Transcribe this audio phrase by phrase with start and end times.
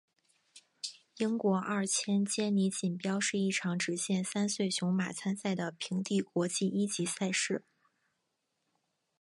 [1.17, 7.63] 英国二千坚尼锦标是一场只限三岁雄马参赛的平地国际一级赛事。